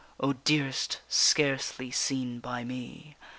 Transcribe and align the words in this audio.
__O 0.27 0.35
dearest, 0.43 0.99
scarcely 1.07 1.91
seen 1.91 2.39
by 2.39 2.63
me! 2.63 3.15